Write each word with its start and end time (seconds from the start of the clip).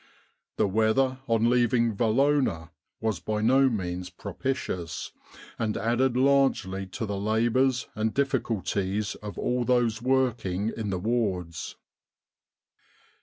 The 0.57 0.67
weather 0.67 1.19
on 1.27 1.47
leaving 1.47 1.93
Valona 1.95 2.71
was 2.99 3.19
by 3.19 3.41
no 3.41 3.69
means 3.69 4.09
propitious, 4.09 5.11
and 5.59 5.77
added 5.77 6.17
largely 6.17 6.87
to 6.87 7.05
the 7.05 7.17
labours 7.19 7.87
and 7.93 8.11
difficulties 8.11 9.13
of 9.13 9.37
all 9.37 9.63
those 9.63 10.01
working 10.01 10.73
in 10.75 10.89
the 10.89 10.97
wards. 10.97 11.75